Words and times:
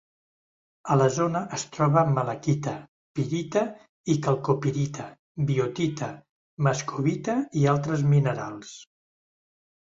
A 0.93 0.95
la 0.99 1.07
zona 1.15 1.41
es 1.57 1.65
troba 1.75 2.01
malaquita, 2.13 2.73
pirita 3.19 3.61
i 4.13 4.15
calcopirita, 4.29 5.05
biotita, 5.51 6.09
moscovita 6.69 7.37
i 7.63 7.69
altres 7.75 8.05
minerals. 8.17 8.75